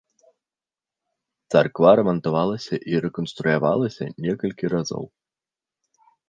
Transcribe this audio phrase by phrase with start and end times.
[1.53, 5.05] Царква рамантавалася і рэканструявалася некалькі разоў.